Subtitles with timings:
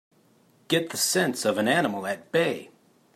[0.67, 2.71] Get the sense of an animal at bay!